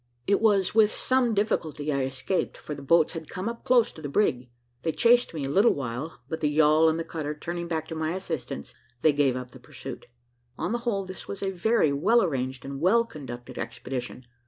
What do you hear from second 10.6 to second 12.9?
the whole, this was a very well arranged and